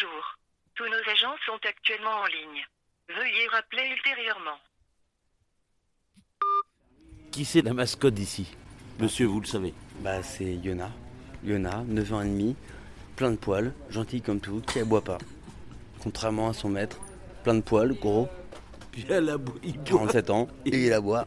[0.00, 0.38] Bonjour.
[0.76, 2.64] Tous nos agents sont actuellement en ligne.
[3.08, 4.56] Veuillez rappeler ultérieurement.
[7.32, 8.46] Qui c'est la mascotte d'ici?
[8.98, 9.74] Monsieur, vous le savez.
[10.00, 10.90] Bah c'est Yona.
[11.44, 12.56] Yona, 9 ans et demi,
[13.16, 15.18] plein de poils, gentil comme tout, qui aboie pas.
[16.02, 16.98] Contrairement à son maître,
[17.42, 18.28] plein de poils, gros,
[18.92, 19.84] Puis elle a beau- il boit.
[19.84, 21.26] 47 ans, et il aboie.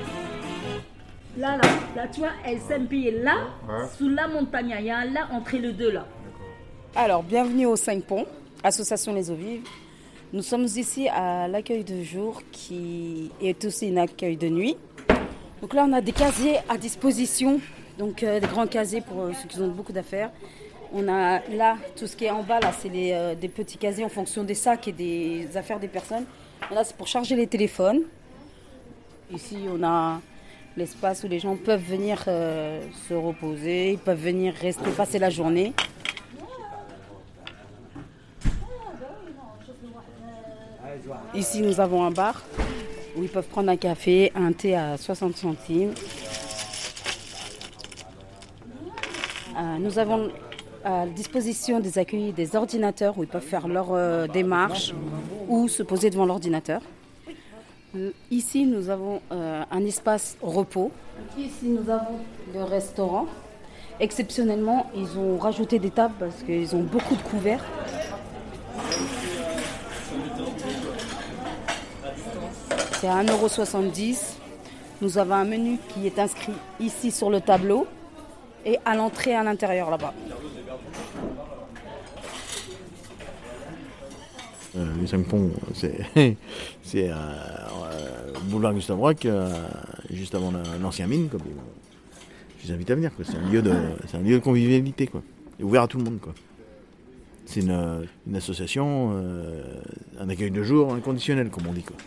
[1.37, 3.47] Là, là, là, tu vois, elle s'empire là,
[3.97, 4.75] sous la montagne.
[4.79, 6.05] Il y a un là entre les deux, là.
[6.93, 8.25] Alors, bienvenue au 5 Ponts,
[8.61, 9.65] Association Les Eaux Vives.
[10.33, 14.75] Nous sommes ici à l'accueil de jour qui est aussi un accueil de nuit.
[15.61, 17.61] Donc là, on a des casiers à disposition,
[17.97, 20.31] donc euh, des grands casiers pour euh, ceux qui ont beaucoup d'affaires.
[20.91, 24.03] On a là, tout ce qui est en bas, là, c'est euh, des petits casiers
[24.03, 26.25] en fonction des sacs et des affaires des personnes.
[26.71, 28.01] Là, c'est pour charger les téléphones.
[29.33, 30.19] Ici, on a
[30.77, 35.29] l'espace où les gens peuvent venir euh, se reposer, ils peuvent venir rester, passer la
[35.29, 35.73] journée.
[41.33, 42.43] Ici, nous avons un bar
[43.15, 45.93] où ils peuvent prendre un café, un thé à 60 centimes.
[49.57, 50.31] Euh, nous avons
[50.83, 54.93] à disposition des accueillis des ordinateurs où ils peuvent faire leur euh, démarche
[55.47, 56.81] ou se poser devant l'ordinateur.
[57.95, 60.91] Euh, Ici, nous avons euh, un espace repos.
[61.37, 62.19] Ici, nous avons
[62.53, 63.27] le restaurant.
[63.99, 67.63] Exceptionnellement, ils ont rajouté des tables parce qu'ils ont beaucoup de couverts.
[72.93, 74.17] C'est à 1,70€.
[75.01, 77.87] Nous avons un menu qui est inscrit ici sur le tableau
[78.65, 80.13] et à l'entrée à l'intérieur là-bas.
[84.77, 86.33] Euh, les cinq ponts, c'est euh,
[87.11, 89.27] euh, boulevard Gustave Roch,
[90.09, 91.27] juste avant la- l'ancien mine.
[92.61, 93.11] Je les invite à venir.
[93.23, 95.21] C'est un lieu de, un lieu de convivialité, quoi.
[95.61, 96.19] Ouvert à tout le monde.
[97.45, 99.11] C'est une, une association,
[100.19, 101.97] un accueil de jour inconditionnel, comme on dit, quoi.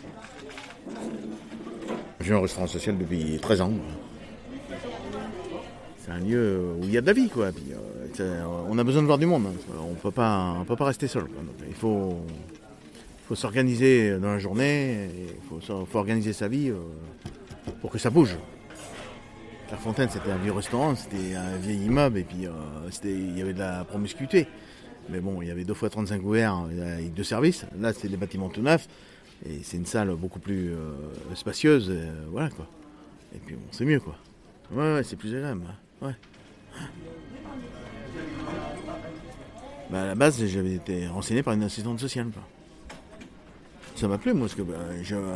[2.21, 3.73] J'ai un restaurant social depuis 13 ans.
[5.99, 7.49] C'est un lieu où il y a de la vie, quoi.
[8.19, 9.45] Euh, on a besoin de voir du monde.
[9.47, 10.11] hein.
[10.11, 11.25] Pas, on peut pas rester seul.
[11.67, 12.19] il faut,
[13.27, 15.09] faut s'organiser dans la journée.
[15.51, 16.75] Il faut, organiser sa vie euh,
[17.81, 18.35] pour que ça bouge.
[19.67, 22.51] Clairefontaine, c'était un vieux restaurant, c'était un vieil immeuble et puis euh,
[23.03, 24.47] il y avait de la promiscuité.
[25.09, 27.65] Mais bon, il y avait deux fois 35 ouverts avec deux services.
[27.79, 28.87] Là, c'est des bâtiments tout neufs
[29.47, 30.93] et c'est une salle beaucoup plus euh,
[31.35, 31.89] spacieuse.
[31.89, 32.67] euh, voilà quoi.
[33.35, 34.15] Et puis bon, c'est mieux quoi.
[34.71, 35.63] Ouais, ouais, c'est plus agréable.
[36.01, 36.13] Ouais.
[39.89, 42.27] Bah, à la base, j'avais été renseigné par une assistante sociale.
[42.33, 42.43] Quoi.
[43.95, 44.75] Ça m'a plu, moi, parce que bah,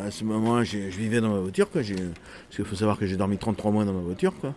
[0.05, 1.69] à ce moment-là, je vivais dans ma voiture.
[1.69, 1.81] Quoi.
[1.81, 4.33] Parce qu'il faut savoir que j'ai dormi 33 mois dans ma voiture.
[4.39, 4.53] Quoi.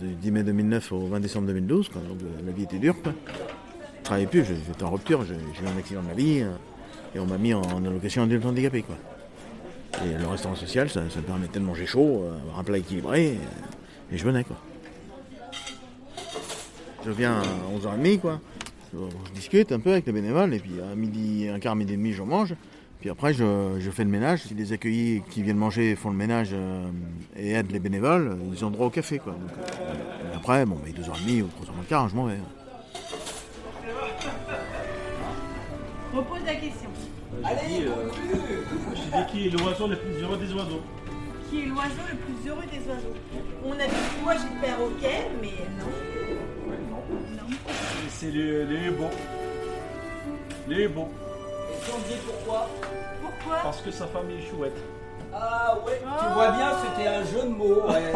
[0.00, 1.88] Du 10 mai 2009 au 20 décembre 2012.
[1.88, 2.02] Quoi.
[2.02, 3.00] Donc euh, la vie était dure.
[3.02, 3.12] Quoi.
[3.98, 6.40] Je travaillais plus, j'étais en rupture, j'ai eu un accident de la vie.
[6.42, 6.50] euh,
[7.14, 8.82] et on m'a mis en, allocation adulte handicapé.
[8.82, 8.96] Quoi.
[10.04, 13.24] Et le restaurant social, ça, ça permettait de manger chaud, euh, avoir un plat équilibré.
[13.24, 13.38] Et,
[14.14, 14.44] et je venais.
[14.44, 14.56] quoi.
[17.04, 17.42] Je viens à
[17.76, 18.40] 11h30, quoi.
[18.92, 21.94] Je, je discute un peu avec les bénévoles, et puis à midi, un quart, midi
[21.94, 22.54] et demi, je mange.
[23.00, 24.42] Puis après, je, je fais le ménage.
[24.42, 26.88] Si les accueillis qui viennent manger font le ménage euh,
[27.36, 29.32] et aident les bénévoles, ils ont droit au café, quoi.
[29.32, 32.38] Donc, euh, et après, bon, bah, 2h30 ou 3h moins quart, je m'en vais.
[36.14, 36.90] Repose la question.
[37.42, 40.82] J'ai dit qui est l'oiseau le plus heureux des oiseaux
[41.50, 43.16] Qui est l'oiseau le plus heureux des oiseaux?
[43.64, 46.31] On a dit moi j'ai le perroquet, mais non.
[47.12, 49.10] Et C'est le, les hiboux.
[50.68, 51.08] Les hiboux.
[51.86, 52.68] Pourquoi?
[53.62, 54.76] Parce que sa famille est chouette.
[55.34, 58.12] Ah ouais, tu vois bien, c'était un jeu de mots, ouais.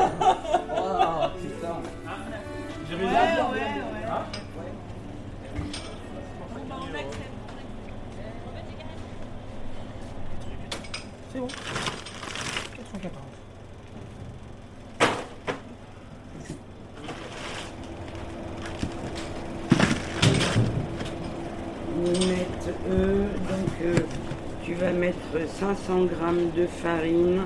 [25.59, 27.43] 500 g de farine,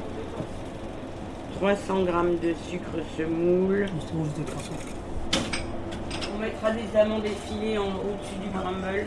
[1.60, 2.12] 300 g
[2.42, 3.86] de sucre semoule,
[6.40, 9.06] mettra des amandes effilées en, au-dessus du crumble.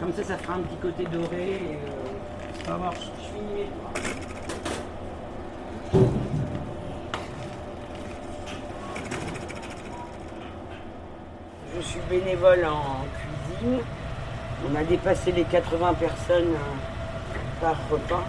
[0.00, 1.50] Comme ça, ça fera un petit côté doré.
[1.50, 2.98] Et, euh, Ça marche.
[2.98, 3.68] je finis mes.
[11.76, 13.78] Je suis bénévole en cuisine.
[14.70, 16.91] On a dépassé les 80 personnes euh,
[17.62, 18.26] par repas.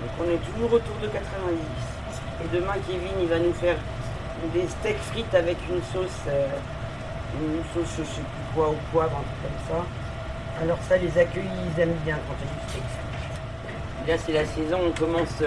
[0.00, 1.20] Donc on est toujours autour de 90.
[2.42, 3.76] Et demain, Kevin, il va nous faire
[4.54, 6.48] des steaks frites avec une sauce, euh,
[7.40, 9.84] une sauce, je sais plus quoi, au poivre, un truc comme ça.
[10.62, 11.46] Alors ça, les accueillis,
[11.76, 14.08] ils aiment bien quand il y a du steak frit.
[14.08, 15.42] Là, c'est la saison, on commence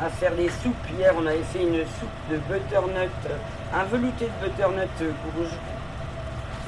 [0.00, 0.86] à faire des soupes.
[0.96, 5.50] Hier, on avait fait une soupe de butternut, euh, un velouté de butternut euh, rouge.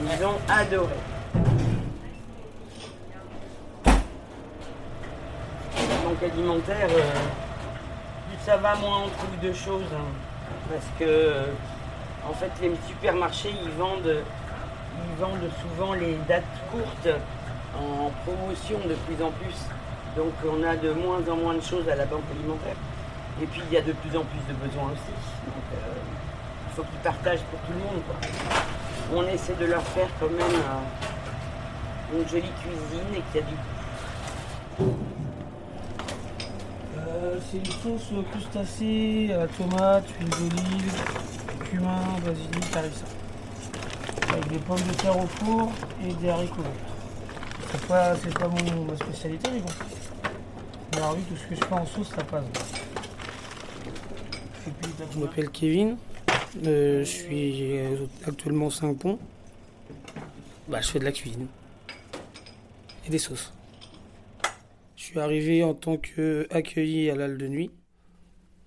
[0.02, 0.96] Ils ont adoré.
[6.22, 7.02] Alimentaire, euh,
[8.28, 9.88] plus ça va, moins on trouve de choses.
[9.94, 10.04] hein.
[10.68, 11.44] parce que, euh,
[12.28, 14.16] en fait, les supermarchés, ils vendent,
[14.98, 17.08] ils vendent souvent les dates courtes
[17.74, 19.56] en promotion de plus en plus.
[20.16, 22.76] Donc, on a de moins en moins de choses à la banque alimentaire.
[23.40, 25.14] Et puis, il y a de plus en plus de besoins aussi.
[25.46, 25.76] Donc, euh,
[26.68, 28.02] il faut qu'ils partagent pour tout le monde.
[29.14, 33.46] On essaie de leur faire quand même euh, une jolie cuisine et qu'il y a
[33.46, 33.54] du.
[37.30, 40.94] Euh, c'est une sauce crustacée à la tomate, huile d'olive,
[41.64, 43.04] cumin, basilic, harissa.
[44.32, 45.70] Avec des pommes de terre au four
[46.04, 46.62] et des haricots.
[47.70, 49.68] C'est pas, c'est pas mon, ma spécialité, mais bon.
[50.96, 52.44] Alors oui, tout ce que je fais en sauce, ça passe.
[54.66, 55.96] Et puis, Je m'appelle Kevin,
[56.66, 59.18] euh, je suis euh, actuellement Saint-Pont.
[60.68, 61.46] Bah, je fais de la cuisine
[63.06, 63.52] et des sauces.
[65.10, 67.72] Suis arrivé en tant qu'accueilli à l'Halle de nuit.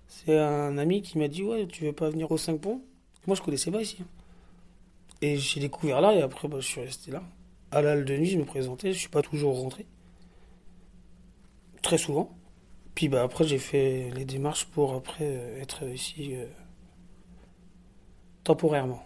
[0.08, 2.82] C'est un ami qui m'a dit Ouais, tu veux pas venir au Saint-Pont
[3.26, 4.04] Moi, je connaissais pas ici.
[5.22, 7.22] Et j'ai découvert là et après, bah, je suis resté là.
[7.70, 9.86] À l'Halle de nuit, je me présentais, je suis pas toujours rentré.
[11.80, 12.36] Très souvent.
[12.94, 16.44] Puis bah, après, j'ai fait les démarches pour après euh, être ici euh,
[18.42, 19.02] temporairement.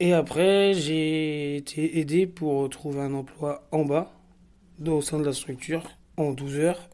[0.00, 4.12] Et après, j'ai été aidé pour trouver un emploi en bas,
[4.86, 5.84] au sein de la structure,
[6.16, 6.88] en 12 heures,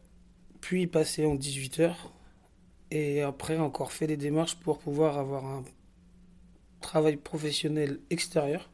[0.61, 2.13] puis passé en 18 heures,
[2.91, 5.63] et après encore fait des démarches pour pouvoir avoir un
[6.81, 8.69] travail professionnel extérieur,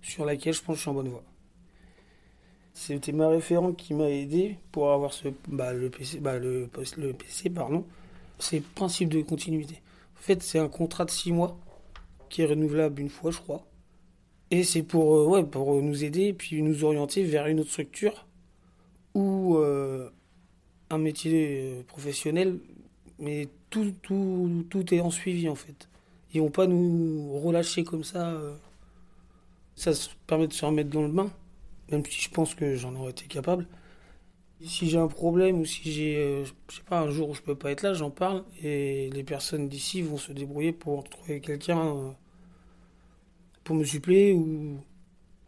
[0.00, 1.24] sur laquelle je pense que je suis en bonne voie.
[2.74, 7.12] C'était ma référente qui m'a aidé pour avoir ce, bah, le PC, bah, le, le
[7.12, 7.84] PC, pardon.
[8.38, 9.82] C'est principe de continuité.
[10.16, 11.58] En fait, c'est un contrat de 6 mois
[12.28, 13.66] qui est renouvelable une fois, je crois.
[14.52, 18.26] Et c'est pour, euh, ouais, pour nous aider puis nous orienter vers une autre structure
[19.14, 20.10] ou euh,
[20.90, 22.60] un métier euh, professionnel.
[23.18, 25.88] Mais tout, tout, tout est en suivi en fait.
[26.34, 28.30] Ils vont pas nous relâcher comme ça.
[28.32, 28.54] euh.
[29.76, 31.30] Ça se permet de se remettre dans le bain,
[31.90, 33.66] même si je pense que j'en aurais été capable.
[34.64, 37.42] Si j'ai un problème ou si j'ai, euh, je sais pas, un jour où je
[37.42, 41.40] peux pas être là, j'en parle et les personnes d'ici vont se débrouiller pour trouver
[41.40, 42.10] quelqu'un euh,
[43.64, 44.78] pour me suppléer ou.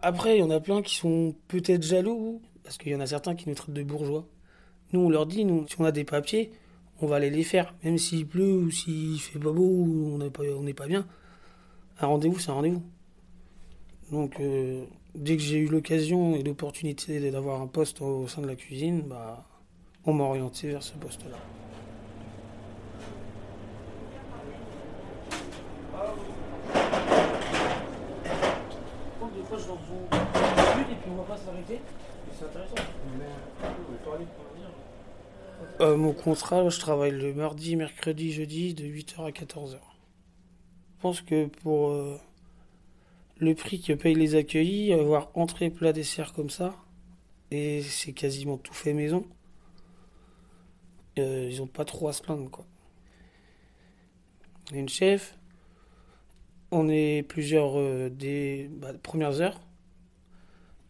[0.00, 3.06] Après, il y en a plein qui sont peut-être jaloux parce qu'il y en a
[3.06, 4.26] certains qui nous traitent de bourgeois.
[4.92, 6.50] Nous, on leur dit, nous, si on a des papiers,
[7.00, 10.62] on va aller les faire, même s'il pleut ou s'il fait pas beau ou on
[10.62, 11.06] n'est pas, bien.
[12.00, 12.82] Un rendez-vous, c'est un rendez-vous.
[14.10, 18.46] Donc, euh, dès que j'ai eu l'occasion et l'opportunité d'avoir un poste au sein de
[18.46, 19.46] la cuisine, bah,
[20.04, 21.38] on m'a orienté vers ce poste-là.
[32.32, 32.74] C'est intéressant.
[35.80, 39.78] Euh, mon contrat, je travaille le mardi, mercredi, jeudi de 8h à 14h.
[40.96, 42.18] Je pense que pour euh,
[43.38, 46.74] le prix que payent les accueillis, avoir entrée, plat, dessert comme ça,
[47.50, 49.24] et c'est quasiment tout fait maison,
[51.18, 52.66] euh, ils ont pas trop à se plaindre quoi.
[54.72, 55.38] Une chef,
[56.74, 59.60] on est plusieurs euh, des bah, premières heures,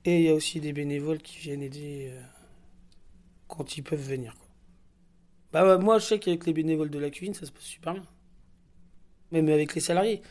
[0.07, 2.21] et il y a aussi des bénévoles qui viennent aider euh,
[3.49, 4.35] quand ils peuvent venir.
[5.53, 7.93] Bah, bah, moi je sais qu'avec les bénévoles de la cuisine ça se passe super
[7.93, 8.07] bien.
[9.31, 10.23] Même avec les salariés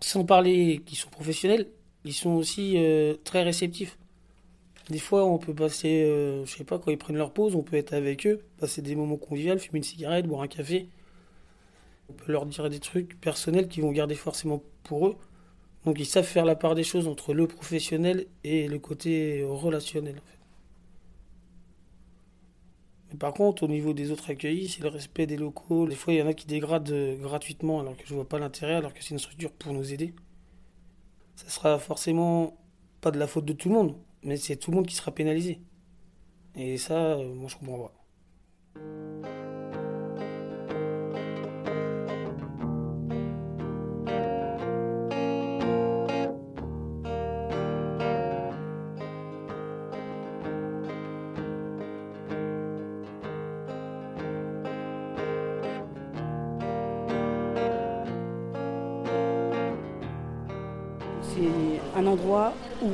[0.00, 1.68] sans parler qu'ils sont professionnels,
[2.04, 3.98] ils sont aussi euh, très réceptifs.
[4.90, 6.04] Des fois, on peut passer,
[6.44, 8.94] je sais pas, quand ils prennent leur pause, on peut être avec eux, passer des
[8.94, 10.88] moments conviviaux, fumer une cigarette, boire un café.
[12.08, 15.16] On peut leur dire des trucs personnels qu'ils vont garder forcément pour eux.
[15.84, 20.14] Donc, ils savent faire la part des choses entre le professionnel et le côté relationnel.
[20.14, 20.36] Fait.
[23.18, 25.86] Par contre, au niveau des autres accueillis, c'est le respect des locaux.
[25.86, 28.38] Des fois, il y en a qui dégradent euh, gratuitement alors que je vois pas
[28.38, 30.14] l'intérêt, alors que c'est une structure pour nous aider.
[31.36, 32.56] Ça sera forcément
[33.00, 35.12] pas de la faute de tout le monde, mais c'est tout le monde qui sera
[35.12, 35.60] pénalisé.
[36.56, 37.90] Et ça, euh, moi, je comprends
[38.74, 39.35] pas.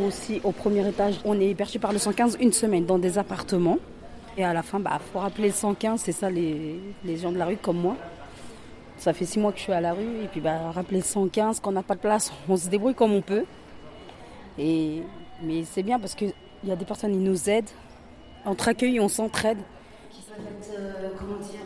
[0.00, 3.78] Aussi au premier étage, on est hébergé par le 115 une semaine dans des appartements.
[4.36, 7.38] Et à la fin, bah, faut rappeler le 115, c'est ça les, les gens de
[7.38, 7.96] la rue comme moi.
[8.96, 11.04] Ça fait six mois que je suis à la rue et puis bah, rappeler le
[11.04, 13.44] 115, quand on n'a pas de place, on se débrouille comme on peut.
[14.58, 15.02] Et,
[15.42, 16.32] mais c'est bien parce qu'il
[16.64, 17.70] y a des personnes qui nous aident.
[18.44, 19.58] Entre accueil, on s'entraide.
[20.10, 20.20] Qui
[20.76, 21.60] euh, comment dire,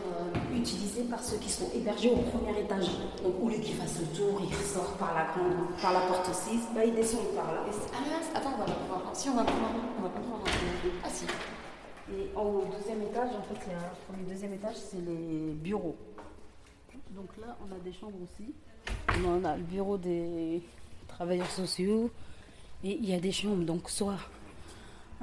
[1.03, 2.87] par ceux qui sont hébergés au premier étage.
[3.23, 6.33] Donc au lieu qu'ils fassent le tour, ils ressortent par la grande, par la porte
[6.33, 7.61] 6, bah, ils descendent par là.
[7.67, 9.01] Ah mince, attends, on va pas pouvoir.
[9.15, 10.41] Si on va pouvoir, on va pas pouvoir.
[11.03, 11.25] Ah si.
[12.09, 15.51] Et au deuxième étage, en fait, il y a, pour le deuxième étage, c'est les
[15.53, 15.97] bureaux.
[17.11, 18.53] Donc là, on a des chambres aussi.
[19.25, 20.61] On a le bureau des
[21.07, 22.09] travailleurs sociaux.
[22.83, 24.17] Et il y a des chambres, donc soit.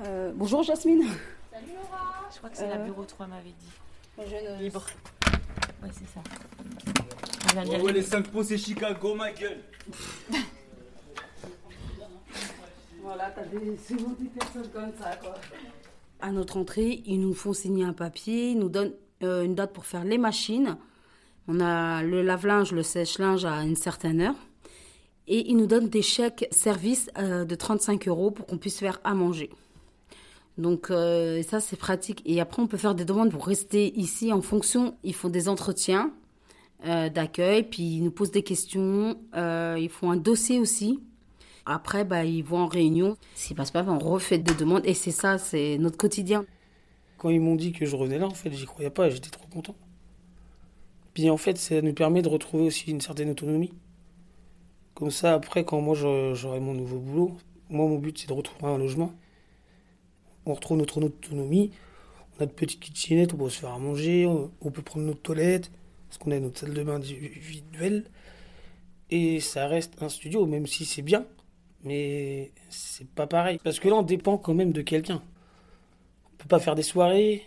[0.05, 1.05] Euh, bonjour Jasmine.
[1.53, 3.71] Salut Laura Je crois que c'est la Euh, bureau 3 m'avait dit.
[4.19, 4.23] je
[4.57, 4.85] ne- Libre.
[5.85, 7.63] Ouais, c'est ça.
[7.63, 9.61] Ouais, ouais, les 5 pots, c'est Chicago, ma gueule.
[13.03, 15.35] Voilà, t'as des, souvent des personnes comme ça, quoi.
[16.21, 19.75] À notre entrée, ils nous font signer un papier, ils nous donnent euh, une date
[19.75, 20.79] pour faire les machines.
[21.47, 24.35] On a le lave-linge, le sèche-linge à une certaine heure.
[25.27, 29.03] Et ils nous donnent des chèques services euh, de 35 euros pour qu'on puisse faire
[29.05, 29.51] à manger.
[30.57, 32.23] Donc euh, ça, c'est pratique.
[32.25, 34.95] Et après, on peut faire des demandes pour rester ici en fonction.
[35.03, 36.13] Ils font des entretiens
[36.87, 39.19] euh, d'accueil, puis ils nous posent des questions.
[39.35, 41.01] Euh, ils font un dossier aussi.
[41.67, 43.17] Après, bah, ils vont en réunion.
[43.35, 44.85] S'il passe pas, bah, on refait des demandes.
[44.85, 46.45] Et c'est ça, c'est notre quotidien.
[47.19, 49.47] Quand ils m'ont dit que je revenais là, en fait, j'y croyais pas, j'étais trop
[49.49, 49.75] content.
[51.15, 53.73] Puis en fait, ça nous permet de retrouver aussi une certaine autonomie.
[54.95, 57.37] Comme ça, après, quand moi j'aurai mon nouveau boulot,
[57.71, 59.13] moi mon but c'est de retrouver un logement.
[60.47, 61.71] On retrouve notre autonomie,
[62.39, 65.23] on a de petites kitchenettes, on peut se faire à manger, on peut prendre notre
[65.23, 65.71] toilette,
[66.09, 68.05] parce qu'on a notre salle de bain individuelle.
[69.11, 71.27] Et ça reste un studio, même si c'est bien,
[71.83, 73.59] mais c'est pas pareil.
[73.63, 75.23] Parce que là, on dépend quand même de quelqu'un.
[76.33, 77.43] On peut pas faire des soirées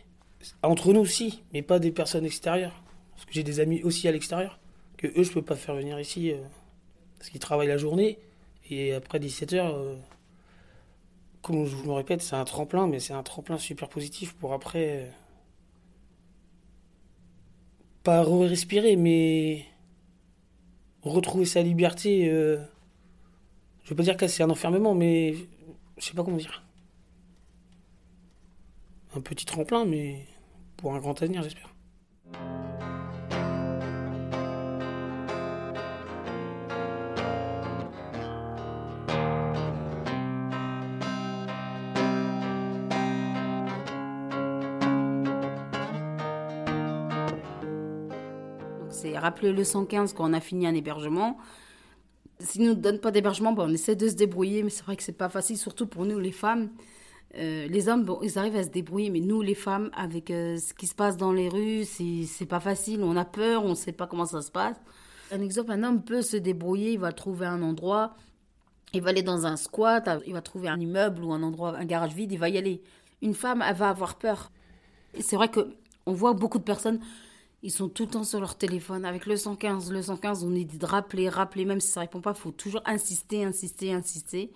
[0.63, 2.84] entre nous aussi, mais pas des personnes extérieures.
[3.16, 4.60] Parce que j'ai des amis aussi à l'extérieur
[4.98, 6.38] que eux je peux pas faire venir ici euh,
[7.18, 8.20] parce qu'ils travaillent la journée
[8.70, 9.96] et après 17 heures, euh,
[11.51, 15.06] je vous le répète, c'est un tremplin, mais c'est un tremplin super positif pour après
[15.06, 15.10] euh,
[18.04, 19.66] pas respirer, mais
[21.01, 22.30] retrouver sa liberté.
[22.30, 22.58] euh,
[23.84, 25.34] je veux pas dire que c'est un enfermement, mais
[25.98, 26.63] je sais pas comment dire.
[29.16, 30.25] Un petit tremplin, mais
[30.75, 31.74] pour un grand avenir, j'espère.
[49.27, 51.38] Rappeler le 115 quand on a fini un hébergement.
[52.39, 54.96] S'ils ne nous donnent pas d'hébergement, bon, on essaie de se débrouiller, mais c'est vrai
[54.96, 56.69] que c'est pas facile, surtout pour nous les femmes.
[57.36, 60.55] Euh, les hommes, bon, ils arrivent à se débrouiller, mais nous les femmes, avec euh,
[60.55, 63.03] ce qui se passe dans les rues, c'est pas facile.
[63.03, 64.77] On a peur, on sait pas comment ça se passe.
[65.34, 68.15] Un exemple, un homme peut se débrouiller, il va trouver un endroit,
[68.93, 71.84] il va aller dans un squat, il va trouver un immeuble ou un endroit, un
[71.84, 72.81] garage vide, il va y aller.
[73.22, 74.53] Une femme, elle va avoir peur.
[75.19, 77.01] C'est vrai que on voit beaucoup de personnes,
[77.64, 79.92] ils sont tout le temps sur leur téléphone avec le 115.
[79.92, 82.52] Le 115, on est dit de rappeler, rappeler, même si ça répond pas, il faut
[82.52, 84.52] toujours insister, insister, insister,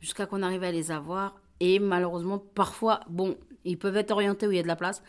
[0.00, 1.40] jusqu'à qu'on arrive à les avoir.
[1.60, 5.02] Et malheureusement, parfois, bon, ils peuvent être orientés où il y a de la place,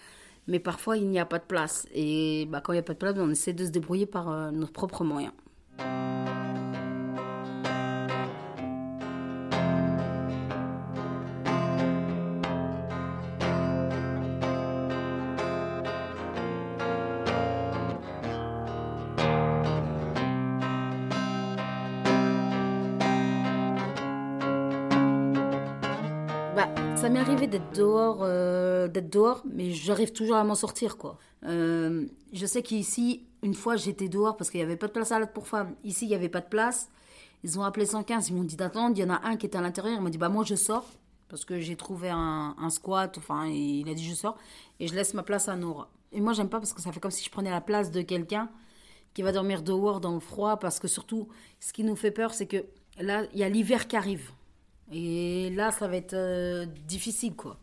[0.48, 1.88] mais parfois il n'y a pas de place.
[1.94, 4.30] Et bah, quand il n'y a pas de place, on essaie de se débrouiller par
[4.30, 5.34] euh, nos propres moyens.
[27.16, 31.18] M'est arrivé d'être dehors, euh, d'être dehors, mais j'arrive toujours à m'en sortir, quoi.
[31.46, 35.14] Euh, je sais qu'ici, une fois, j'étais dehors parce qu'il n'y avait pas de place
[35.14, 35.76] à l'autre pour femmes.
[35.86, 36.90] Ici, il n'y avait pas de place.
[37.46, 38.98] Ils ont appelé 115, ils m'ont dit d'attendre.
[38.98, 40.56] Il y en a un qui était à l'intérieur, il m'a dit, bah moi, je
[40.56, 40.86] sors.
[41.30, 44.38] Parce que j'ai trouvé un, un squat, enfin, il a dit je sors,
[44.82, 45.90] et je laisse ma place à Nora.
[46.12, 48.02] Et moi, j'aime pas parce que ça fait comme si je prenais la place de
[48.02, 48.50] quelqu'un
[49.14, 51.30] qui va dormir dehors dans le froid, parce que surtout,
[51.62, 52.66] ce qui nous fait peur, c'est que
[53.00, 54.32] là, il y a l'hiver qui arrive.
[54.92, 57.60] Et là, ça va être euh, difficile, quoi.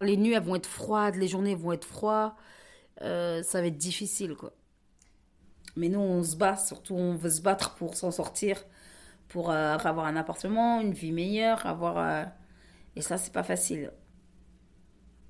[0.00, 2.32] Les nuits, elles vont être froides, les journées vont être froides.
[3.02, 4.52] Euh, ça va être difficile, quoi.
[5.76, 8.64] Mais nous, on se bat, surtout, on veut se battre pour s'en sortir,
[9.28, 12.28] pour euh, avoir un appartement, une vie meilleure, avoir.
[12.96, 13.92] Et ça, c'est pas facile.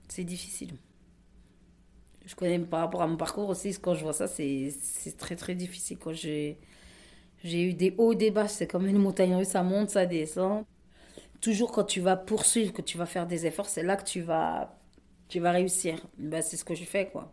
[0.09, 0.76] C'est difficile.
[2.25, 4.73] Je connais par rapport à mon parcours aussi, quand je vois ça, c'est
[5.18, 5.99] très très difficile.
[5.99, 6.59] Quand j'ai
[7.45, 10.64] eu des hauts, des bas, c'est comme une montagne russe, ça monte, ça descend.
[11.40, 14.20] Toujours quand tu vas poursuivre, que tu vas faire des efforts, c'est là que tu
[14.22, 14.78] vas,
[15.28, 15.98] tu vas réussir.
[16.18, 17.32] Bah, c'est ce que je fais, quoi.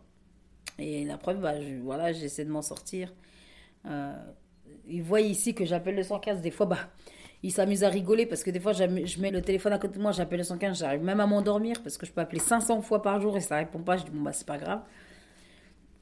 [0.78, 3.12] Et la preuve, bah, voilà, j'essaie de m'en sortir.
[3.86, 4.12] Euh,
[4.86, 6.40] ils voient ici que j'appelle le 115.
[6.42, 6.78] Des fois, bah,
[7.42, 8.84] ils s'amusent à rigoler parce que des fois, je
[9.20, 11.98] mets le téléphone à côté de moi, j'appelle le 115, j'arrive même à m'endormir parce
[11.98, 13.96] que je peux appeler 500 fois par jour et ça répond pas.
[13.96, 14.82] Je dis, bon, bah, c'est pas grave.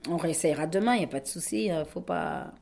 [0.09, 1.71] On réessayera demain, il n'y a pas de souci.
[1.71, 2.53] euh, faut pas.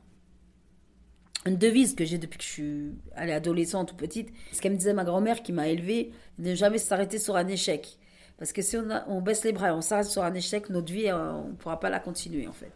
[1.45, 4.77] Une devise que j'ai depuis que je suis allée adolescente ou petite, ce qu'elle me
[4.77, 7.97] disait ma grand-mère qui m'a élevée, ne jamais s'arrêter sur un échec.
[8.37, 10.91] Parce que si on, on baisse les bras et on s'arrête sur un échec, notre
[10.91, 12.71] vie, euh, on ne pourra pas la continuer en fait.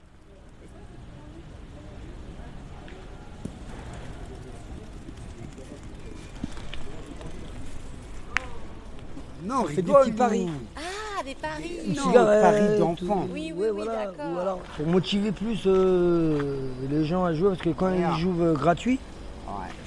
[9.46, 10.48] Non, On fait des petits paris.
[10.76, 13.28] Ah, des paris Une Non, paris d'enfant.
[13.32, 14.26] Oui, oui, ouais, oui, voilà, d'accord.
[14.34, 14.58] voilà.
[14.78, 19.00] Pour motiver plus euh, les gens à jouer, parce que quand ils jouent euh, gratuit,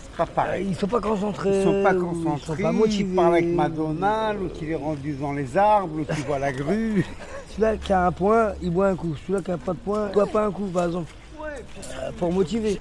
[0.00, 0.66] C'est pas pareil.
[0.68, 1.58] ils sont pas concentrés.
[1.58, 3.14] Ils sont pas ou concentrés, Ils sont pas ils motivés.
[3.16, 7.04] parlent avec Madonna, l'autre il est rendu dans les arbres, l'autre il voit la grue.
[7.50, 9.14] Celui-là qui a un point, il boit un coup.
[9.22, 11.12] Celui-là qui a pas de point, il boit pas un coup, par exemple.
[11.40, 12.78] Euh, pour motiver.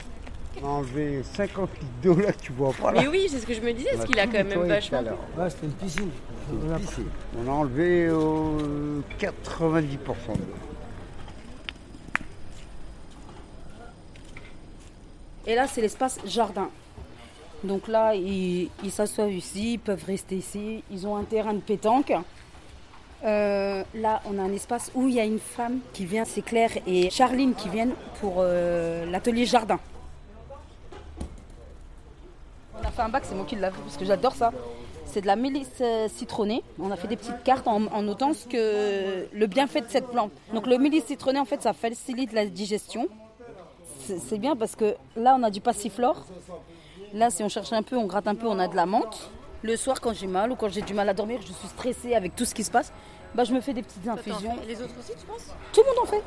[0.63, 3.01] On a enlevé 50 litres d'eau là, tu vois pas là.
[3.01, 5.01] Mais oui, c'est ce que je me disais, parce qu'il a quand même vachement.
[5.37, 6.09] Ouais, c'était une piscine.
[6.49, 10.67] On a enlevé euh, 90% d'eau.
[15.45, 16.69] Et là, c'est l'espace jardin.
[17.63, 20.83] Donc là, ils ils s'assoient ici, ils peuvent rester ici.
[20.91, 22.13] Ils ont un terrain de pétanque.
[23.23, 26.43] Euh, là, on a un espace où il y a une femme qui vient, c'est
[26.43, 29.79] Claire et Charline qui viennent pour euh, l'atelier jardin.
[32.79, 34.51] On a fait un bac, c'est moi qui l'ai fait parce que j'adore ça.
[35.17, 36.61] C'est de la mélisse euh, citronnée.
[36.77, 40.05] On a fait des petites cartes en, en notant ce que, le bienfait de cette
[40.09, 40.31] plante.
[40.53, 43.07] Donc le mélisse citronné, en fait, ça facilite la digestion.
[43.97, 46.23] C'est bien parce que là, on a du passiflore.
[47.15, 49.31] Là, si on cherche un peu, on gratte un peu, on a de la menthe.
[49.63, 52.13] Le soir, quand j'ai mal ou quand j'ai du mal à dormir, je suis stressée
[52.13, 52.93] avec tout ce qui se passe,
[53.33, 54.55] bah, je me fais des petites infusions.
[54.61, 55.47] Et les autres aussi, tu penses?
[55.73, 56.23] Tout le monde en fait.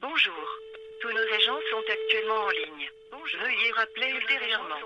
[0.00, 0.44] Bonjour.
[1.00, 2.86] Tous nos agents sont actuellement en ligne.
[3.42, 4.78] Veuillez rappeler ultérieurement.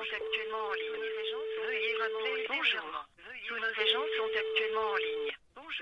[1.67, 3.05] Veuillez rappeler ultérieurement.
[3.47, 5.33] Tous nos agents sont actuellement en ligne.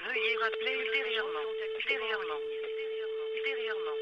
[0.05, 1.47] Veuillez rappeler ultérieurement.
[1.79, 2.41] Ultérieurement.
[3.37, 3.97] Ultérieurement.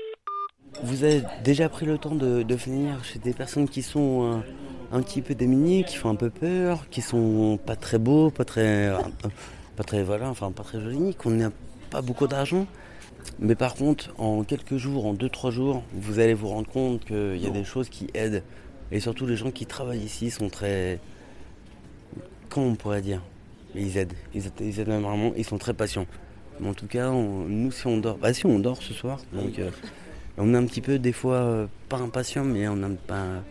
[0.83, 0.94] Vous
[1.43, 5.23] déjà pris le temps de, de venir chez des personnes qui sont euh, un petit
[5.23, 8.99] peu démunies, qui font un peu peur, qui sont pas très beaux, pas très, euh,
[9.77, 11.51] pas très, voilà, enfin pas très jolis, qu'on n'a
[11.91, 12.67] pas beaucoup d'argent.
[13.39, 17.05] Mais par contre, en quelques jours, en deux trois jours, vous allez vous rendre compte
[17.05, 18.43] qu'il y a des choses qui aident.
[18.93, 21.01] Et surtout, les gens qui travaillent ici sont très,
[22.51, 23.23] comment on pourrait dire,
[23.75, 26.07] ils aident, ils aident, ils aident vraiment, ils sont très patients.
[26.61, 29.59] Mais en tout cas, nous, si on dort, bah si on dort ce soir, donc.
[29.59, 29.71] euh,
[30.39, 33.43] on est un petit peu des fois euh, pas impatient, mais on n'a pas,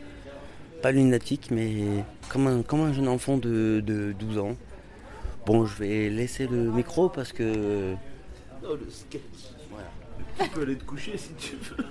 [0.81, 4.55] pas lunatique, mais comme un, comme un jeune enfant de, de 12 ans.
[5.45, 7.95] Bon, je vais laisser le micro parce que.
[8.63, 9.21] Oh, le sketch.
[10.39, 11.85] Tu peux aller te coucher si tu veux.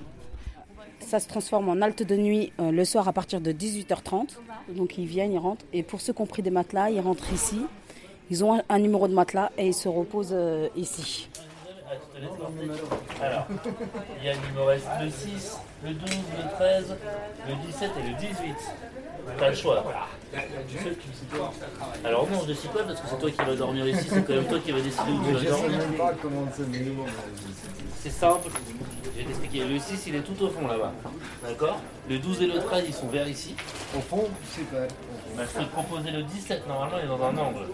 [1.01, 4.37] Ça se transforme en halte de nuit euh, le soir à partir de 18h30.
[4.75, 5.65] Donc ils viennent, ils rentrent.
[5.73, 7.61] Et pour ceux qui ont pris des matelas, ils rentrent ici.
[8.31, 11.29] Ils ont un, un numéro de matelas et ils se reposent euh, ici.
[13.21, 13.47] Alors,
[14.19, 16.97] il, y a, il me reste le 6, le 12, le 13,
[17.49, 18.55] le 17 et le 18.
[19.39, 19.85] T'as le choix.
[22.05, 24.33] Alors non, je décide pas parce que c'est toi qui vas dormir ici, c'est quand
[24.33, 25.81] même toi qui vas décider où tu vas dormir.
[28.01, 28.49] C'est simple,
[29.05, 29.65] je vais t'expliquer.
[29.65, 30.93] Le 6 il est tout au fond là-bas.
[31.45, 31.79] D'accord?
[32.09, 33.55] Le 12 et le 13 ils sont vers ici.
[33.97, 34.89] Au fond, c'est pas.
[35.37, 37.67] Bah, je peux te proposer le 17, normalement il est dans un angle.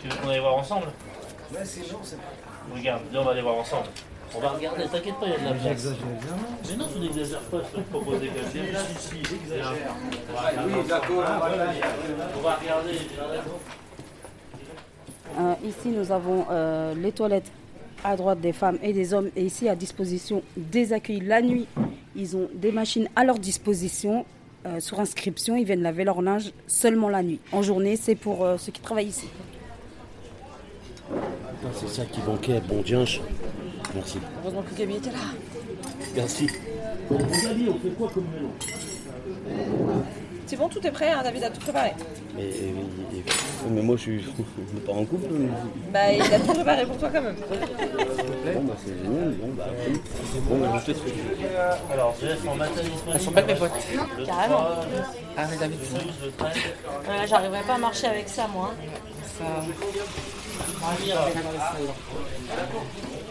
[0.00, 0.86] Tu veux qu'on aille voir ensemble?
[1.52, 2.16] Ouais, c'est non, c'est
[2.74, 3.86] Regarde, viens, on va aller voir ensemble.
[4.34, 5.62] On va regarder, t'inquiète pas, il y a de la place.
[5.64, 6.36] J'exagère bien.
[6.70, 8.32] Mais non, tu n'exagères pas, je te propose des gars.
[8.50, 9.94] Si, si, j'exagère.
[10.66, 11.24] Oui, d'accord.
[12.38, 12.92] On va regarder.
[15.38, 17.50] Euh, ici, nous avons euh, les toilettes
[18.04, 19.30] à droite des femmes et des hommes.
[19.36, 21.66] Et ici, à disposition des accueils la nuit,
[22.16, 24.24] ils ont des machines à leur disposition.
[24.66, 27.40] euh, sur inscription, ils viennent laver leur linge seulement la nuit.
[27.52, 29.28] En journée, c'est pour euh, ceux qui travaillent ici.
[31.74, 33.20] C'est ça qui manquait, bon dianche.
[33.94, 34.18] Merci.
[34.42, 35.18] Heureusement que Gabi était là.
[36.16, 36.46] Merci.
[37.10, 38.52] Avis, on fait quoi comme mélange
[40.46, 41.92] C'est bon, tout est prêt, hein, David a tout préparé.
[42.36, 42.44] Mais,
[43.14, 43.22] mais-
[43.70, 45.26] mais moi, je suis je suis pas en couple.
[45.30, 45.48] mais-
[45.92, 47.36] Bah, il a tout préparé pour toi quand même.
[47.36, 49.32] Bon, bah, c'est génial.
[49.34, 49.64] Bon, bah,
[50.48, 51.14] bon, bah, je te souhaite.
[51.92, 52.14] Alors.
[53.12, 53.72] Elles sont belles mes boîtes.
[54.18, 54.54] Le Carrément.
[54.56, 54.86] 3,
[55.36, 56.52] Ah, mais David, le 12, le 13.
[57.08, 58.72] Ouais, J'arriverai pas à marcher avec ça, moi.
[59.38, 59.44] ça.
[60.84, 61.26] Amira.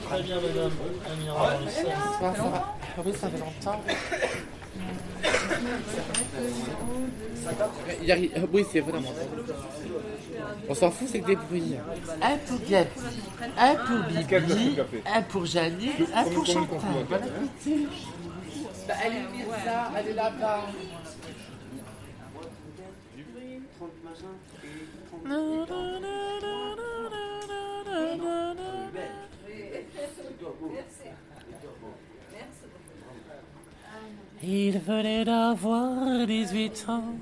[0.09, 0.71] Très bien, madame.
[1.11, 1.85] Amira, dans le sel.
[1.85, 2.75] Ça va, ça va.
[3.05, 3.81] Oui, ça fait longtemps.
[8.01, 8.17] Il y a-
[8.51, 9.13] Oui, c'est vraiment.
[10.69, 11.75] On s'en fout, c'est que des bruits.
[12.21, 12.59] Un pour
[13.57, 14.77] un pour Bibi,
[15.13, 16.79] un pour Janie, un pour Chantal.
[17.09, 17.87] Bon appétit.
[18.87, 20.61] Bah, Elle est Mirza, elle est là-bas.
[34.43, 37.13] Il venait d'avoir 18 ans,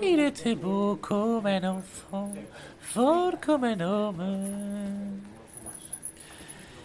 [0.00, 2.32] il était beau comme un enfant,
[2.80, 5.18] fort comme un homme.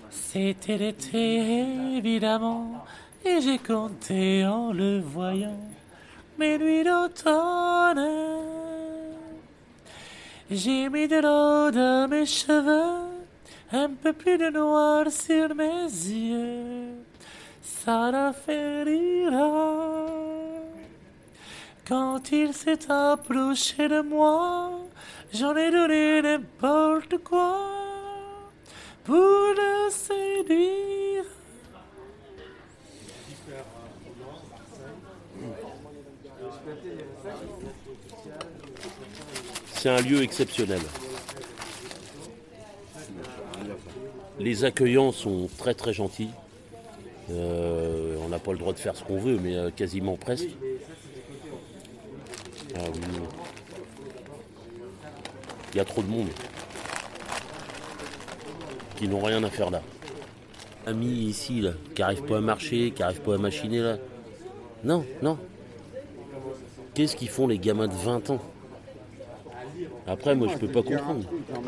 [0.09, 1.63] C'était l'été,
[1.95, 2.83] évidemment,
[3.23, 5.59] et j'ai compté en le voyant,
[6.39, 8.09] mes nuits d'automne.
[10.49, 13.11] J'ai mis de l'eau dans mes cheveux,
[13.71, 16.82] un peu plus de noir sur mes yeux
[17.63, 19.33] ça rire.
[21.87, 24.71] Quand il s'est approché de moi,
[25.33, 27.57] j'en ai donné n'importe quoi
[29.03, 31.25] pour le séduire.
[39.73, 40.81] C'est un lieu exceptionnel.
[44.39, 46.31] Les accueillants sont très très gentils.
[47.31, 50.49] Euh, on n'a pas le droit de faire ce qu'on veut, mais euh, quasiment presque.
[52.75, 52.79] Ah.
[55.73, 56.27] Il y a trop de monde
[58.97, 59.81] qui n'ont rien à faire là.
[60.85, 63.97] Amis ici, là, qui n'arrivent pas à marcher, qui n'arrivent pas à machiner là.
[64.83, 65.37] Non, non.
[66.93, 68.39] Qu'est-ce qu'ils font les gamins de 20 ans?
[70.05, 71.25] Après, moi, je peux pas comprendre.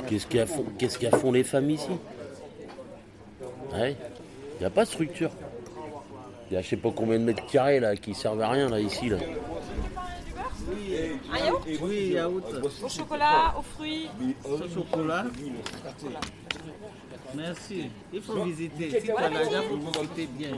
[0.08, 1.90] Qu'est-ce qu'à font, qu'est-ce qu'à font les femmes ici?
[3.74, 3.96] Ouais.
[4.56, 5.32] Il n'y a pas de structure.
[6.50, 8.70] Il y a je sais pas combien de mètres carrés là qui servent à rien
[8.70, 9.18] là ici là.
[11.32, 12.44] Un yaourt Oui, yaourt.
[12.84, 14.10] Au chocolat, aux fruits.
[14.44, 15.26] Au chocolat.
[17.36, 17.90] Merci.
[18.14, 18.90] Il faut visiter.
[18.92, 19.74] Si tu as l'argent, appétit.
[19.74, 20.50] il faut visiter bien.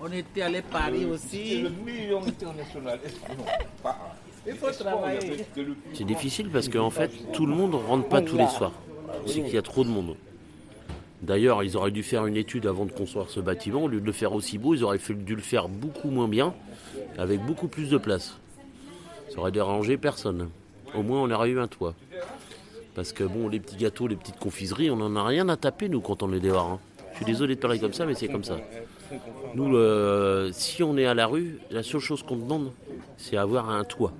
[0.00, 1.62] On était allé Paris aussi.
[1.62, 2.98] le million international.
[4.46, 5.46] Il faut travailler.
[5.94, 8.72] C'est difficile parce qu'en fait tout le monde rentre pas tous les soirs.
[9.26, 10.16] C'est qu'il y a trop de monde.
[11.22, 13.82] D'ailleurs, ils auraient dû faire une étude avant de construire ce bâtiment.
[13.84, 16.54] Au lieu de le faire aussi beau, ils auraient dû le faire beaucoup moins bien,
[17.18, 18.36] avec beaucoup plus de place.
[19.30, 20.48] Ça aurait dérangé personne.
[20.94, 21.94] Au moins, on aurait eu un toit.
[22.94, 25.88] Parce que bon, les petits gâteaux, les petites confiseries, on n'en a rien à taper,
[25.88, 26.66] nous, quand on est dehors.
[26.66, 26.80] hein.
[27.12, 28.56] Je suis désolé de parler comme ça, mais c'est comme ça.
[29.54, 32.70] Nous, le- si on est à la rue, la seule chose qu'on demande,
[33.16, 34.12] c'est avoir un toit.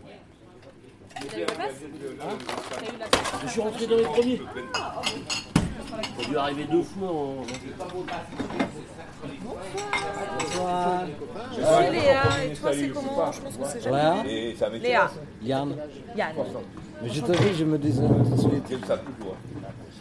[3.44, 4.40] Je suis rentré dans les premiers.
[6.18, 7.44] Ça a dû arriver deux fois en...
[11.52, 13.32] Je suis Léa, et toi c'est comment?
[13.32, 14.24] Je pense que c'est Léa
[14.58, 14.78] jamais.
[14.78, 15.10] Léa.
[15.42, 15.76] Yann.
[16.16, 16.34] Yann.
[17.02, 18.64] Mais je t'avoue, je me désolde tout de suite.
[18.68, 19.36] J'aime ça toujours.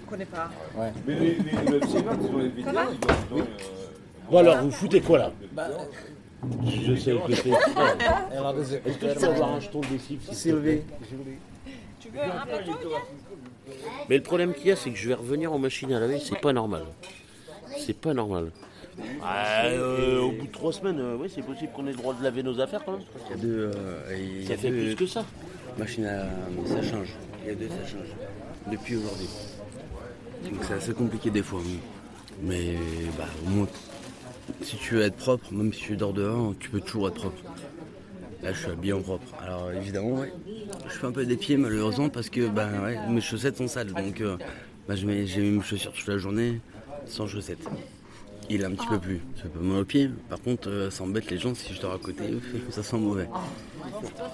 [0.04, 0.50] Je connais pas.
[0.76, 0.92] Ouais.
[1.06, 3.18] Mais les, les, ils ont les vétérans, ils ont.
[3.30, 3.44] ils ont, euh,
[4.30, 5.32] Bon alors, vous foutez quoi là?
[5.54, 5.68] Bah,
[6.66, 7.50] Je sais que c'est...
[7.50, 10.62] Est-ce que je peux avoir un jeton de te Sylvie.
[10.62, 10.84] plaît?
[12.00, 13.02] Tu veux un plateau Yann?
[14.10, 16.20] Mais le problème qu'il y a, c'est que je vais revenir aux machines à laver,
[16.20, 16.84] c'est pas normal.
[17.78, 18.52] C'est pas normal.
[19.22, 22.16] Ah, euh, au bout de trois semaines, euh, oui, c'est possible qu'on ait le droit
[22.16, 23.02] de laver nos affaires quand même.
[23.26, 23.72] Il y a deux.
[23.76, 25.26] euh, il y a Ça fait deux plus que ça.
[25.78, 26.26] Machines à.
[26.66, 27.14] Ça change.
[27.44, 28.08] Il y a deux, ça change.
[28.72, 29.28] Depuis aujourd'hui.
[30.44, 31.62] Donc c'est assez compliqué des fois.
[32.42, 32.76] Mais
[33.18, 33.68] bah, au moins,
[34.62, 37.42] si tu veux être propre, même si tu dors dehors, tu peux toujours être propre.
[38.48, 39.26] Là, je suis bien propre.
[39.46, 40.32] Alors évidemment, ouais,
[40.86, 43.92] je fais un peu des pieds malheureusement parce que bah, ouais, mes chaussettes sont sales.
[43.92, 44.38] Donc euh,
[44.88, 46.62] bah, je mets- j'ai mis mes chaussures toute la journée
[47.06, 47.68] sans chaussettes.
[48.50, 49.20] Il est un petit peu plus.
[49.36, 50.10] Ça peut mal au pied.
[50.30, 52.24] Par contre, euh, ça embête les gens si je dors à côté.
[52.70, 53.28] Ça sent mauvais.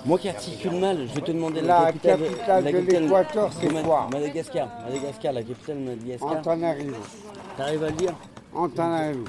[0.06, 3.82] Moi qui articule mal, je vais te demander La capitale, capitale de l'Équateur, c'est Ma-
[3.82, 4.70] quoi Madagascar.
[4.88, 6.30] Madagascar, la capitale de Madagascar.
[6.38, 6.96] Antananarivo.
[7.58, 8.14] T'arrives à le dire
[8.54, 9.24] Antananarivo.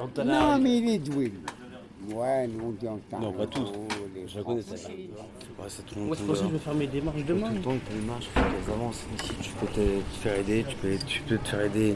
[0.00, 0.50] Antananarivo.
[0.52, 1.32] Non, mais il est doué.
[2.14, 3.20] Ouais, nous on dit Antananarivo.
[3.20, 3.72] Non, pas tous.
[4.26, 4.88] Je la connais celle-là.
[5.58, 7.48] Ouais, c'est tout le c'est pour ça que je vais faire mes démarches demain.
[7.48, 9.04] Tout le temps, tu démarches, il faut qu'elles avancent.
[9.18, 11.94] Ici, tu peux te, te faire aider, tu peux, tu peux te faire aider.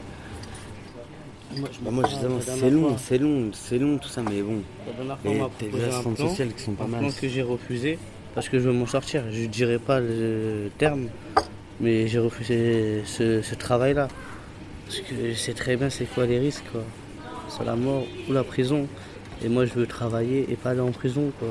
[1.57, 4.61] Moi, je Bah, moi, je c'est long, c'est long, c'est long tout ça, mais bon.
[4.87, 6.73] La dernière fois, Et on m'a t'as proposé des un assistantes plan, sociales qui sont
[6.73, 6.99] pas un mal.
[7.01, 7.99] plan que j'ai refusé
[8.33, 9.23] parce que je veux m'en sortir.
[9.31, 11.07] Je dirais pas le terme,
[11.79, 14.07] mais j'ai refusé ce, ce travail-là.
[14.85, 16.83] Parce que je sais très bien c'est quoi les risques, quoi.
[17.49, 18.87] C'est la mort ou la prison.
[19.43, 21.49] Et moi, je veux travailler et pas aller en prison, quoi.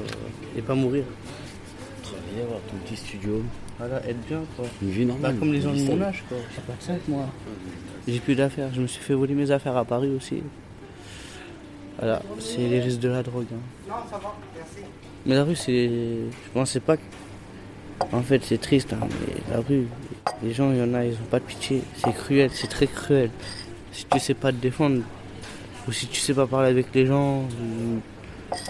[0.57, 1.05] Et pas mourir.
[2.03, 3.43] Travailler, avoir ton petit studio.
[3.79, 4.67] Voilà, être bien, quoi.
[4.83, 5.33] Une vie normale.
[5.33, 6.39] Bah, comme les gens de mon âge, quoi.
[6.55, 7.27] J'ai pas que ça, moi.
[8.09, 8.71] J'ai plus d'affaires.
[8.75, 10.43] Je me suis fait voler mes affaires à Paris aussi.
[11.99, 13.47] Voilà, c'est les risques de la drogue.
[13.53, 13.89] hein.
[13.89, 14.89] Non, ça va, merci.
[15.27, 15.87] Mais la rue, c'est.
[15.89, 17.03] Je pensais pas que.
[18.13, 19.87] En fait, c'est triste, hein, mais la rue,
[20.43, 21.83] les gens, il y en a, ils ont pas de pitié.
[21.97, 23.31] C'est cruel, c'est très cruel.
[23.93, 25.03] Si tu sais pas te défendre,
[25.87, 27.45] ou si tu sais pas parler avec les gens,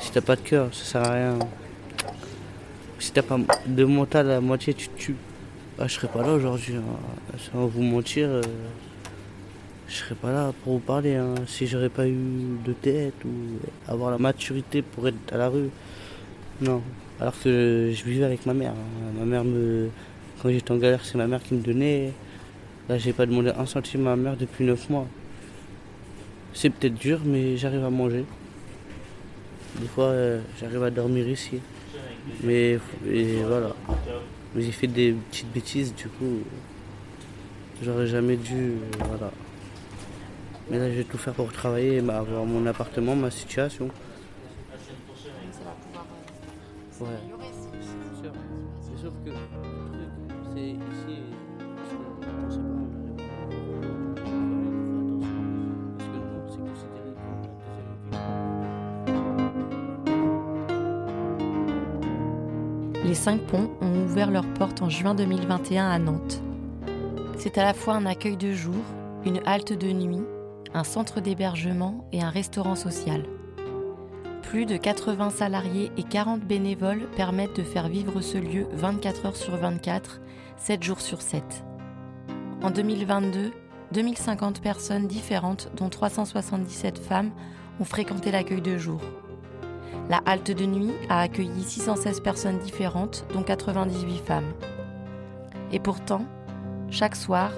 [0.00, 1.38] si t'as pas de cœur, ça sert à rien.
[2.98, 5.16] Si t'as pas de mental à moitié, tu te tues.
[5.79, 6.77] Ah, je serais pas là aujourd'hui.
[6.77, 7.37] hein.
[7.53, 8.42] Sans vous mentir, euh,
[9.88, 11.14] je serais pas là pour vous parler.
[11.16, 11.35] hein.
[11.46, 12.16] Si j'aurais pas eu
[12.64, 13.31] de tête ou
[13.87, 15.68] avoir la maturité pour être à la rue.
[16.62, 16.81] Non.
[17.20, 18.72] Alors que je vivais avec ma mère.
[18.72, 19.12] hein.
[19.18, 19.88] Ma mère me.
[20.42, 22.12] Quand j'étais en galère, c'est ma mère qui me donnait.
[22.88, 25.07] Là, j'ai pas demandé un centime à ma mère depuis 9 mois.
[26.54, 28.24] C'est peut-être dur, mais j'arrive à manger.
[29.80, 31.60] Des fois, euh, j'arrive à dormir ici.
[32.42, 33.74] Mais et voilà.
[34.54, 36.38] Mais j'ai fait des petites bêtises, du coup.
[37.82, 38.54] J'aurais jamais dû.
[38.54, 39.30] euh, Voilà.
[40.70, 43.90] Mais là, je vais tout faire pour travailler, bah, avoir mon appartement, ma situation.
[47.00, 47.08] Ouais.
[49.02, 49.30] Sauf que
[50.54, 51.18] c'est ici.
[63.14, 66.42] Les cinq ponts ont ouvert leurs portes en juin 2021 à Nantes.
[67.38, 68.74] C'est à la fois un accueil de jour,
[69.24, 70.24] une halte de nuit,
[70.74, 73.22] un centre d'hébergement et un restaurant social.
[74.42, 79.37] Plus de 80 salariés et 40 bénévoles permettent de faire vivre ce lieu 24 heures
[79.37, 80.20] sur 24,
[80.57, 81.44] 7 jours sur 7.
[82.64, 83.53] En 2022,
[83.92, 87.31] 2050 personnes différentes, dont 377 femmes,
[87.79, 89.00] ont fréquenté l'accueil de jour.
[90.10, 94.52] La halte de nuit a accueilli 616 personnes différentes, dont 98 femmes.
[95.72, 96.24] Et pourtant,
[96.90, 97.50] chaque soir,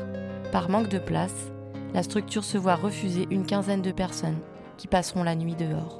[0.53, 1.51] par manque de place,
[1.93, 4.39] la structure se voit refuser une quinzaine de personnes
[4.77, 5.99] qui passeront la nuit dehors.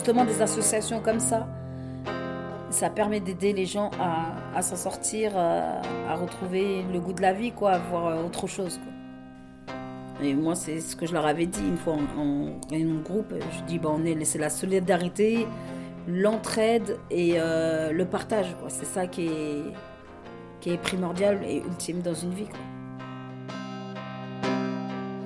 [0.00, 1.46] justement des associations comme ça,
[2.80, 7.34] ça permet d'aider les gens à, s'en sortir, à, à retrouver le goût de la
[7.34, 8.80] vie, quoi, à voir euh, autre chose.
[8.82, 9.76] Quoi.
[10.22, 12.46] Et moi, c'est ce que je leur avais dit une fois en,
[13.02, 13.34] groupe.
[13.52, 15.46] Je dis, bah, on est, c'est la solidarité,
[16.08, 18.56] l'entraide et euh, le partage.
[18.68, 19.28] C'est ça qui
[20.66, 22.48] est, primordial et ultime dans une vie.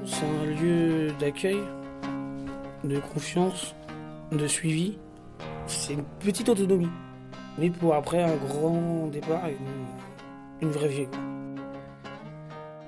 [0.04, 1.60] C'est un lieu d'accueil,
[2.82, 3.76] de confiance,
[4.32, 4.98] de suivi.
[5.68, 6.90] C'est une petite autonomie.
[7.58, 11.08] Mais pour après un grand départ, une, une vraie vie.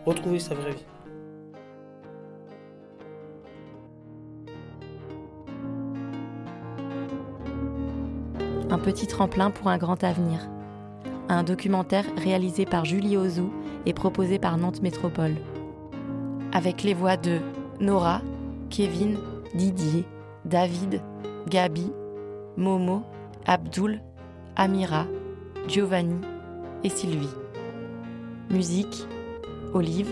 [0.04, 0.84] Retrouver sa vraie vie.
[8.68, 10.48] Un petit tremplin pour un grand avenir.
[11.28, 13.52] Un documentaire réalisé par Julie Ozou
[13.86, 15.36] et proposé par Nantes Métropole.
[16.52, 17.38] Avec les voix de
[17.80, 18.20] Nora,
[18.70, 19.18] Kevin,
[19.54, 20.04] Didier,
[20.44, 21.00] David,
[21.48, 21.92] Gabi,
[22.56, 23.02] Momo,
[23.46, 24.00] Abdul,
[24.58, 25.06] Amira,
[25.68, 26.18] Giovanni
[26.82, 27.28] et Sylvie.
[28.48, 29.06] Musique,
[29.74, 30.08] Olive.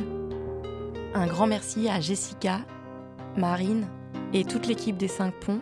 [1.15, 2.61] Un grand merci à Jessica,
[3.39, 3.87] Marine
[4.35, 5.61] et toute l'équipe des 5 ponts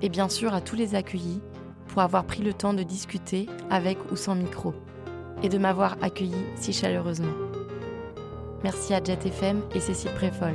[0.00, 1.40] et bien sûr à tous les accueillis
[1.86, 4.74] pour avoir pris le temps de discuter avec ou sans micro
[5.44, 7.34] et de m'avoir accueilli si chaleureusement.
[8.64, 10.54] Merci à Jet FM et Cécile Préfol